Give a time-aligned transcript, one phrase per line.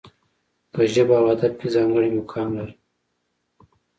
[0.73, 2.75] په ژبه او ادب کې ځانګړی مقام لري.